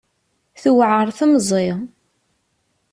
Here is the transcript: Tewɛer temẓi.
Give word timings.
Tewɛer 0.61 1.07
temẓi. 1.17 1.69